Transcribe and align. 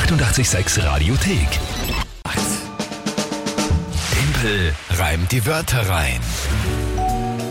886 0.00 0.84
Radiothek. 0.84 1.48
Tempel 4.12 4.74
reimt 4.90 5.32
die 5.32 5.44
Wörter 5.46 5.88
rein. 5.88 6.20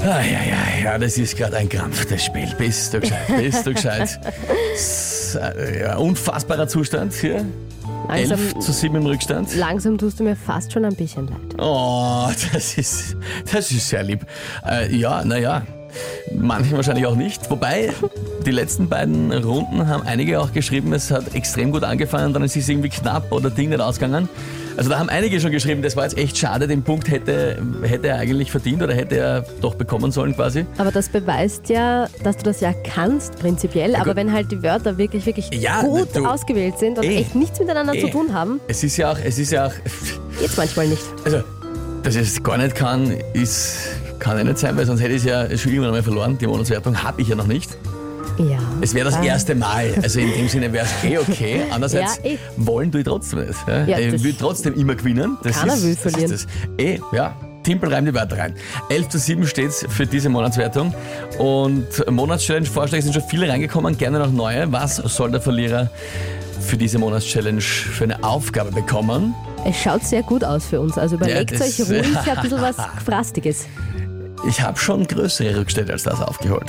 Ah, 0.03 0.21
ja, 0.21 0.21
ja, 0.21 0.83
ja, 0.83 0.97
das 0.99 1.17
ist 1.17 1.35
gerade 1.35 1.57
ein 1.57 1.67
Krampf, 1.67 2.05
das 2.05 2.23
Spiel. 2.23 2.47
Bist 2.59 2.93
du 2.93 2.99
gescheit, 2.99 3.25
bist 3.35 3.65
du 3.65 3.73
gescheit. 3.73 4.19
S- 4.75 5.35
äh, 5.41 5.81
Ja, 5.81 5.95
unfassbarer 5.97 6.67
Zustand 6.67 7.13
hier. 7.15 7.43
Langsam, 8.07 8.39
11 8.39 8.59
zu 8.59 8.71
7 8.71 8.95
im 8.95 9.05
Rückstand. 9.07 9.55
langsam 9.55 9.97
tust 9.97 10.19
du 10.19 10.23
mir 10.23 10.35
fast 10.35 10.71
schon 10.71 10.85
ein 10.85 10.95
bisschen 10.95 11.25
leid. 11.27 11.55
Oh, 11.59 12.29
das 12.53 12.77
ist, 12.77 13.17
das 13.51 13.71
ist 13.71 13.89
sehr 13.89 14.03
lieb. 14.03 14.23
Äh, 14.69 14.95
ja, 14.95 15.25
naja, 15.25 15.63
manchen 16.35 16.73
wahrscheinlich 16.73 17.07
auch 17.07 17.15
nicht. 17.15 17.49
Wobei, 17.49 17.91
die 18.45 18.51
letzten 18.51 18.87
beiden 18.89 19.31
Runden 19.31 19.87
haben 19.87 20.03
einige 20.05 20.39
auch 20.39 20.51
geschrieben, 20.53 20.93
es 20.93 21.11
hat 21.11 21.33
extrem 21.35 21.71
gut 21.71 21.83
angefangen, 21.83 22.33
dann 22.33 22.43
ist 22.43 22.55
es 22.55 22.69
irgendwie 22.69 22.89
knapp 22.89 23.31
oder 23.31 23.49
Ding 23.49 23.69
nicht 23.69 23.81
ausgegangen. 23.81 24.29
Also 24.77 24.89
da 24.89 24.99
haben 24.99 25.07
einige 25.09 25.39
schon 25.39 25.51
geschrieben, 25.51 25.81
das 25.81 25.95
war 25.95 26.03
jetzt 26.03 26.17
echt 26.17 26.37
schade, 26.37 26.67
den 26.67 26.83
Punkt 26.83 27.09
hätte, 27.09 27.57
hätte 27.83 28.07
er 28.09 28.17
eigentlich 28.17 28.51
verdient 28.51 28.83
oder 28.83 28.93
hätte 28.93 29.15
er 29.17 29.45
doch 29.61 29.75
bekommen 29.75 30.11
sollen 30.11 30.35
quasi. 30.35 30.65
Aber 30.77 30.91
das 30.91 31.07
beweist 31.09 31.69
ja, 31.69 32.07
dass 32.23 32.37
du 32.37 32.43
das 32.43 32.59
ja 32.59 32.73
kannst, 32.83 33.39
prinzipiell. 33.39 33.95
Aber 33.95 34.05
gut. 34.07 34.15
wenn 34.17 34.33
halt 34.33 34.51
die 34.51 34.61
Wörter 34.61 34.97
wirklich, 34.97 35.25
wirklich 35.25 35.49
Ja, 35.53 35.81
gut 35.81 36.09
du- 36.13 36.25
ausgewählt 36.25 36.77
sind 36.77 36.97
und 36.97 37.05
Eh. 37.05 37.19
echt 37.21 37.35
nichts 37.35 37.57
miteinander 37.59 37.95
Eh. 37.95 38.01
zu 38.01 38.09
tun 38.09 38.33
haben, 38.33 38.59
Es 38.67 38.83
ist 38.83 38.97
ja 38.97 39.11
auch, 39.13 39.17
es 39.23 39.39
ist 39.39 39.51
ja 39.51 39.67
auch, 39.67 39.73
geht's 40.39 40.57
manchmal 40.57 40.87
nicht. 40.89 41.03
also, 41.23 41.41
dass 42.03 42.15
ich 42.15 42.21
es 42.23 42.43
gar 42.43 42.57
nicht 42.57 42.75
kann, 42.75 43.11
ist, 43.33 43.77
kann 44.19 44.37
ja 44.37 44.43
nicht 44.43 44.57
sein, 44.57 44.75
weil 44.75 44.85
sonst 44.85 44.99
hätte 45.01 45.13
ich 45.13 45.19
es 45.19 45.23
ja 45.25 45.45
schon 45.57 45.71
irgendwann 45.71 45.91
einmal 45.91 46.03
verloren. 46.03 46.37
Die 46.37 46.47
Monatswertung 46.47 47.01
habe 47.01 47.21
ich 47.21 47.29
ja 47.29 47.35
noch 47.35 47.47
nicht. 47.47 47.77
Ja. 48.37 48.57
Es 48.81 48.93
wäre 48.93 49.09
das 49.09 49.19
erste 49.23 49.55
Mal. 49.55 49.93
Also 50.01 50.19
in 50.19 50.31
dem 50.33 50.47
Sinne 50.49 50.71
wäre 50.73 50.85
es 50.85 51.09
eh 51.09 51.17
okay. 51.17 51.61
Andererseits 51.71 52.19
Ja, 52.23 52.31
wollen 52.57 52.91
ich 52.95 53.03
trotzdem 53.03 53.39
nicht. 53.39 53.53
Ja? 53.67 53.85
Ja, 53.85 53.99
ich 53.99 54.11
das- 54.13 54.23
will 54.23 54.35
trotzdem 54.37 54.73
immer 54.75 54.95
gewinnen. 54.95 55.37
Das 55.43 55.57
Keiner 55.59 55.73
ist, 55.73 55.83
will 55.83 55.93
das 55.93 56.01
verlieren. 56.01 56.31
Ist 56.31 56.45
das. 56.45 56.85
Eh, 56.85 56.99
ja. 57.13 57.35
Timpel 57.63 57.91
reimt 57.91 58.07
die 58.07 58.13
Wörter 58.13 58.37
rein. 58.37 58.53
11 58.89 59.09
zu 59.09 59.17
7 59.17 59.47
steht 59.47 59.71
für 59.73 60.05
diese 60.05 60.29
Monatswertung. 60.29 60.93
Und 61.39 61.87
Monatschallenge-Vorschläge 62.11 63.01
sind 63.03 63.13
schon 63.13 63.23
viele 63.27 63.49
reingekommen, 63.49 63.97
gerne 63.97 64.19
noch 64.19 64.31
neue. 64.31 64.71
Was 64.71 64.97
soll 64.97 65.31
der 65.31 65.41
Verlierer 65.41 65.89
für 66.61 66.77
diese 66.77 66.99
Monatschallenge 66.99 67.61
für 67.61 68.03
eine 68.03 68.23
Aufgabe 68.23 68.71
bekommen? 68.71 69.33
Es 69.65 69.77
schaut 69.81 70.03
sehr 70.05 70.21
gut 70.21 70.43
aus 70.43 70.65
für 70.65 70.79
uns. 70.79 70.95
Also 70.97 71.15
überlegt 71.15 71.51
Ja, 71.53 71.57
das- 71.57 71.79
euch 71.79 71.89
ruhig 71.89 72.05
ein 72.27 72.41
bisschen 72.43 72.61
was 72.61 72.75
Frastiges. 73.05 73.65
Ich 74.47 74.61
habe 74.61 74.77
schon 74.77 75.07
größere 75.07 75.57
Rückstände 75.57 75.93
als 75.93 76.03
das 76.03 76.21
aufgeholt. 76.21 76.65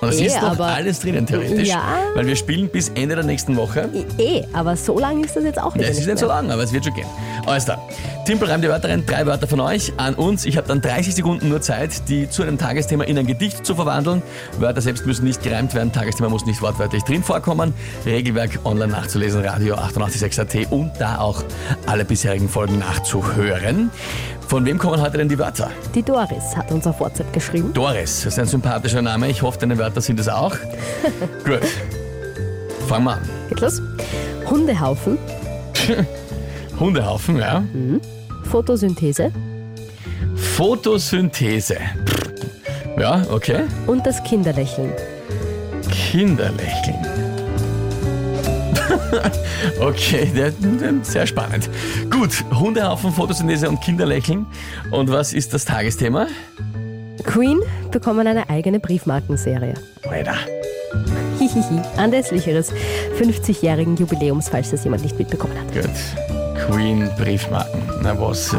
Und 0.00 0.08
es 0.08 0.20
eh, 0.20 0.26
ist 0.26 0.36
noch 0.42 0.52
aber- 0.52 0.66
alles 0.66 1.00
drinnen, 1.00 1.26
theoretisch. 1.26 1.68
Ja. 1.68 1.82
Weil 2.14 2.26
wir 2.26 2.36
spielen 2.36 2.68
bis 2.68 2.90
Ende 2.90 3.14
der 3.14 3.24
nächsten 3.24 3.56
Woche. 3.56 3.88
Eh, 4.18 4.42
aber 4.52 4.76
so 4.76 4.98
lange 4.98 5.24
ist 5.24 5.34
das 5.34 5.44
jetzt 5.44 5.60
auch 5.60 5.74
Ja, 5.76 5.82
es 5.88 5.98
ist 5.98 6.06
nicht 6.06 6.18
so 6.18 6.26
lang, 6.26 6.50
aber 6.50 6.62
es 6.62 6.72
wird 6.72 6.84
schon 6.84 6.94
gehen. 6.94 7.06
Alles 7.46 7.64
klar. 7.64 7.80
Timpel 8.26 8.48
reimt 8.48 8.64
die 8.64 8.68
Wörter 8.68 8.88
rein, 8.88 9.04
drei 9.06 9.26
Wörter 9.26 9.46
von 9.46 9.60
euch 9.60 9.92
an 9.96 10.14
uns. 10.14 10.44
Ich 10.44 10.56
habe 10.56 10.68
dann 10.68 10.80
30 10.80 11.14
Sekunden 11.14 11.48
nur 11.48 11.60
Zeit, 11.60 12.08
die 12.08 12.28
zu 12.28 12.42
einem 12.42 12.58
Tagesthema 12.58 13.04
in 13.04 13.18
ein 13.18 13.26
Gedicht 13.26 13.64
zu 13.64 13.74
verwandeln. 13.74 14.22
Wörter 14.58 14.80
selbst 14.80 15.06
müssen 15.06 15.24
nicht 15.24 15.42
gereimt 15.42 15.74
werden, 15.74 15.92
Tagesthema 15.92 16.28
muss 16.28 16.46
nicht 16.46 16.60
wortwörtlich 16.62 17.02
drin 17.04 17.22
vorkommen. 17.22 17.74
Regelwerk 18.04 18.60
online 18.64 18.92
nachzulesen, 18.92 19.44
Radio 19.44 19.76
886.at 19.76 20.70
und 20.72 20.92
da 20.98 21.18
auch 21.18 21.42
alle 21.86 22.04
bisherigen 22.04 22.48
Folgen 22.48 22.78
nachzuhören. 22.78 23.90
Von 24.48 24.64
wem 24.64 24.78
kommen 24.78 25.00
heute 25.00 25.18
denn 25.18 25.28
die 25.28 25.38
Wörter? 25.38 25.70
Die 25.94 26.02
Doris 26.02 26.56
hat 26.56 26.70
uns 26.70 26.86
auf 26.86 27.00
WhatsApp 27.00 27.32
geschrieben. 27.32 27.72
Doris, 27.72 28.22
das 28.24 28.34
ist 28.34 28.38
ein 28.38 28.46
sympathischer 28.46 29.02
Name. 29.02 29.28
Ich 29.28 29.42
hoffe, 29.42 29.58
deine 29.58 29.78
Wörter 29.78 30.00
sind 30.00 30.20
es 30.20 30.28
auch. 30.28 30.54
Gut. 31.44 31.60
Fangen 32.88 33.04
wir 33.04 33.12
an. 33.14 33.22
Geht 33.48 33.60
los. 33.60 33.80
Hundehaufen, 34.48 35.18
Hundehaufen, 36.78 37.38
ja. 37.38 37.64
Photosynthese 38.50 39.32
Photosynthese. 40.36 41.76
Ja, 42.98 43.22
okay. 43.30 43.62
und 43.86 44.06
das 44.06 44.22
Kinderlächeln. 44.22 44.92
Kinderlächeln. 45.90 47.23
okay, 49.80 50.52
sehr 51.02 51.26
spannend. 51.26 51.68
Gut, 52.10 52.44
Hundehaufen, 52.54 53.12
Photosynthese 53.12 53.68
und 53.68 53.80
Kinderlächeln. 53.80 54.46
Und 54.90 55.10
was 55.10 55.32
ist 55.32 55.54
das 55.54 55.64
Tagesthema? 55.64 56.26
Queen 57.24 57.60
bekommen 57.90 58.26
eine 58.26 58.48
eigene 58.50 58.80
Briefmarkenserie. 58.80 59.74
Alter. 60.08 60.36
Hihihi. 61.38 61.80
Anlässlicheres 61.96 62.72
50-jährigen 63.18 63.96
Jubiläums, 63.96 64.48
falls 64.48 64.70
das 64.70 64.84
jemand 64.84 65.02
nicht 65.02 65.18
mitbekommen 65.18 65.54
hat. 65.58 65.72
Gut. 65.72 65.90
Queen 66.66 67.10
Briefmarken. 67.18 67.82
Na 68.02 68.18
was? 68.18 68.54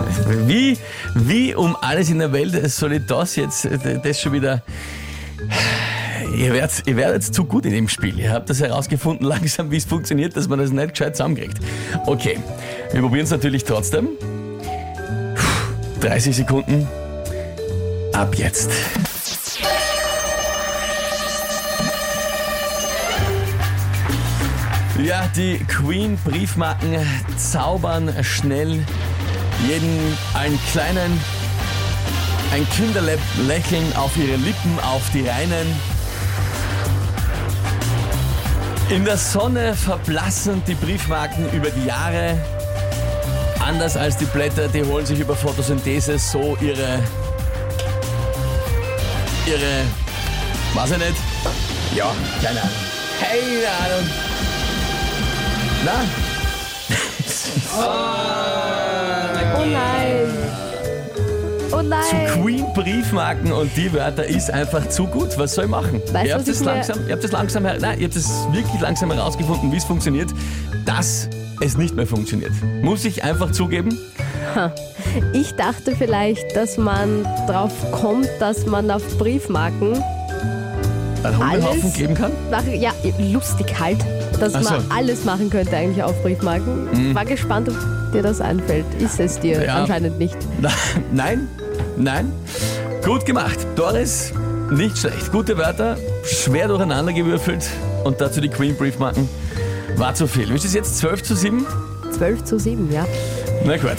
Wie, 0.45 0.77
wie 1.15 1.55
um 1.55 1.75
alles 1.81 2.09
in 2.09 2.19
der 2.19 2.31
Welt 2.31 2.69
soll 2.71 2.93
ich 2.93 3.05
das 3.05 3.35
jetzt, 3.35 3.67
das 4.03 4.21
schon 4.21 4.33
wieder... 4.33 4.61
Ihr 6.35 6.53
werdet, 6.53 6.83
ihr 6.85 6.97
werdet 6.97 7.23
zu 7.23 7.45
gut 7.45 7.65
in 7.65 7.71
dem 7.71 7.87
Spiel. 7.87 8.19
Ihr 8.19 8.31
habt 8.31 8.49
das 8.49 8.59
herausgefunden 8.59 9.25
langsam, 9.27 9.71
wie 9.71 9.77
es 9.77 9.85
funktioniert, 9.85 10.35
dass 10.35 10.47
man 10.47 10.59
das 10.59 10.71
nicht 10.71 10.89
gescheit 10.89 11.15
zusammenkriegt. 11.15 11.57
Okay, 12.05 12.37
wir 12.91 13.01
probieren 13.01 13.23
es 13.23 13.31
natürlich 13.31 13.63
trotzdem. 13.63 14.09
30 16.01 16.35
Sekunden. 16.35 16.87
Ab 18.13 18.35
jetzt. 18.35 18.69
Ja, 25.03 25.27
die 25.35 25.57
Queen 25.67 26.17
Briefmarken 26.23 26.95
zaubern 27.37 28.11
schnell 28.23 28.83
jeden 29.67 30.17
einen 30.33 30.59
kleinen, 30.71 31.19
ein 32.53 32.67
Kinderlächeln 32.69 33.95
auf 33.95 34.17
ihre 34.17 34.37
Lippen, 34.37 34.79
auf 34.81 35.09
die 35.11 35.27
Reinen. 35.27 35.94
In 38.89 39.03
der 39.03 39.17
Sonne 39.17 39.73
verblassen 39.73 40.61
die 40.67 40.75
Briefmarken 40.75 41.51
über 41.51 41.71
die 41.71 41.85
Jahre. 41.85 42.37
Anders 43.59 43.97
als 43.97 44.15
die 44.17 44.25
Blätter, 44.25 44.67
die 44.67 44.83
holen 44.83 45.05
sich 45.05 45.19
über 45.19 45.35
Photosynthese 45.35 46.19
so 46.19 46.55
ihre, 46.61 46.99
ihre, 49.47 49.85
weiß 50.75 50.91
ich 50.91 50.97
nicht, 50.99 51.15
ja, 51.95 52.13
keine 52.43 52.61
Ahnung, 52.61 52.73
keine 53.19 53.67
Ahnung. 53.83 54.09
Na? 55.83 56.05
Oh 57.77 58.61
Oh 61.77 61.81
zu! 61.81 62.41
Queen 62.41 62.65
Briefmarken 62.73 63.51
und 63.51 63.69
die 63.75 63.91
Wörter 63.93 64.25
ist 64.25 64.49
einfach 64.51 64.87
zu 64.89 65.05
gut. 65.07 65.37
Was 65.37 65.55
soll 65.55 65.65
ich 65.65 65.71
machen? 65.71 66.01
Weißt 66.11 66.25
ihr, 66.27 66.35
habt 66.35 66.47
was 66.47 66.59
ich 66.59 66.65
langsam, 66.65 66.99
ihr 67.07 67.13
habt 67.13 67.23
das 67.23 67.31
langsam, 67.31 67.63
nein, 67.63 67.99
ihr 67.99 68.05
habt 68.05 68.15
das 68.15 68.47
wirklich 68.51 68.81
langsam 68.81 69.11
herausgefunden, 69.11 69.71
wie 69.71 69.77
es 69.77 69.83
funktioniert, 69.83 70.29
dass 70.85 71.29
es 71.61 71.77
nicht 71.77 71.95
mehr 71.95 72.07
funktioniert. 72.07 72.51
Muss 72.81 73.03
ich 73.05 73.23
einfach 73.23 73.51
zugeben? 73.51 73.97
Ich 75.33 75.53
dachte 75.55 75.95
vielleicht, 75.97 76.55
dass 76.55 76.77
man 76.77 77.23
drauf 77.47 77.71
kommt, 77.91 78.29
dass 78.39 78.65
man 78.65 78.89
auf 78.91 79.03
Briefmarken 79.17 79.93
Einen 81.23 81.37
Hundehaufen 81.37 81.81
Alles? 81.81 81.93
geben 81.93 82.13
kann? 82.13 82.31
Nach, 82.51 82.63
ja, 82.67 82.91
lustig 83.19 83.73
halt, 83.79 83.97
dass 84.39 84.53
so. 84.53 84.59
Mhm. 84.59 84.65
man 84.65 84.83
alles 84.91 85.25
machen 85.25 85.49
könnte 85.49 85.75
eigentlich 85.75 86.03
auf 86.03 86.21
Briefmarken. 86.23 87.15
War 87.15 87.25
gespannt, 87.25 87.69
ob 87.69 88.11
dir 88.13 88.21
das 88.21 88.39
einfällt. 88.41 88.85
Ist 88.99 89.19
es 89.19 89.39
dir 89.39 89.63
Ja. 89.63 89.81
anscheinend 89.81 90.19
nicht. 90.19 90.37
Nein, 91.11 91.47
nein. 91.97 92.31
Gut 93.03 93.25
gemacht. 93.25 93.57
Doris, 93.75 94.33
nicht 94.71 94.97
schlecht. 94.97 95.31
Gute 95.31 95.57
Wörter, 95.57 95.97
schwer 96.23 96.67
durcheinander 96.67 97.13
gewürfelt 97.13 97.69
und 98.03 98.19
dazu 98.19 98.41
die 98.41 98.49
Queen 98.49 98.75
Briefmarken. 98.75 99.29
War 99.97 100.13
zu 100.13 100.27
viel. 100.27 100.51
Ist 100.51 100.65
es 100.65 100.73
jetzt 100.73 100.97
12 100.97 101.23
zu 101.23 101.35
7? 101.35 101.65
12 102.17 102.43
zu 102.43 102.59
7, 102.59 102.91
ja. 102.91 103.05
Na 103.65 103.77
gut. 103.77 103.97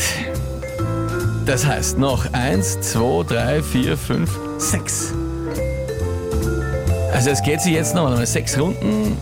Das 1.46 1.64
heißt 1.64 1.98
noch 1.98 2.32
1, 2.32 2.80
2, 2.80 3.24
3, 3.28 3.62
4, 3.62 3.96
5, 3.96 4.38
6. 4.58 5.14
Also 7.12 7.30
es 7.30 7.42
geht 7.42 7.60
sich 7.62 7.72
jetzt 7.72 7.94
noch 7.94 8.06
einmal. 8.06 8.26
Sechs 8.26 8.58
Runden 8.58 9.16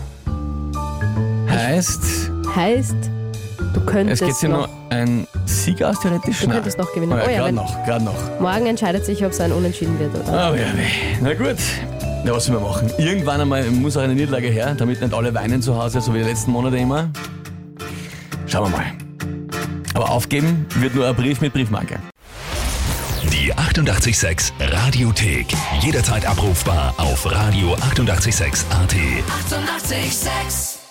heißt, 1.49 2.31
Heißt, 2.55 2.95
du 3.73 3.79
es 3.79 3.85
könntest 3.85 4.23
geht 4.23 4.35
sich 4.35 4.49
noch, 4.49 4.67
noch 4.67 4.69
ein 4.89 5.27
Sieg 5.45 5.81
aus 5.83 5.99
theoretisch. 5.99 6.39
Du 6.39 6.47
Nein. 6.47 6.55
könntest 6.57 6.77
noch 6.77 6.91
gewinnen. 6.93 7.13
Oh 7.13 7.17
ja, 7.17 7.23
Oh 7.25 7.29
ja, 7.29 7.35
gerade 7.37 7.47
wenn- 7.47 7.55
noch, 7.55 7.83
gerade 7.85 8.05
noch. 8.05 8.39
morgen 8.39 8.65
entscheidet 8.65 9.05
sich, 9.05 9.23
ob 9.25 9.31
es 9.31 9.39
ein 9.41 9.51
Unentschieden 9.51 9.97
wird 9.99 10.13
oder. 10.15 10.51
Oh 10.51 10.55
ja, 10.55 10.73
weh. 10.75 11.17
Na 11.21 11.33
gut. 11.33 11.57
Na, 12.23 12.31
was 12.33 12.45
sollen 12.45 12.59
wir 12.59 12.67
machen? 12.67 12.91
Irgendwann 12.97 13.41
einmal 13.41 13.63
muss 13.65 13.95
auch 13.97 14.01
eine 14.01 14.15
Niederlage 14.15 14.47
her, 14.47 14.73
damit 14.75 15.01
nicht 15.01 15.13
alle 15.13 15.33
weinen 15.33 15.61
zu 15.61 15.75
Hause, 15.81 16.01
so 16.01 16.13
wie 16.13 16.19
die 16.19 16.23
letzten 16.25 16.51
Monate 16.51 16.77
immer. 16.77 17.09
Schauen 18.47 18.71
wir 18.71 18.77
mal. 18.77 18.85
Aber 19.93 20.09
aufgeben 20.09 20.65
wird 20.79 20.95
nur 20.95 21.07
ein 21.07 21.15
Brief 21.15 21.41
mit 21.41 21.53
Briefmarke. 21.53 21.99
Die 23.31 23.53
886 23.53 24.53
Radiothek. 24.59 25.47
Jederzeit 25.81 26.25
abrufbar 26.25 26.93
auf 26.97 27.25
radio886.at. 27.27 27.83
886! 27.91 28.65
886 28.71 30.84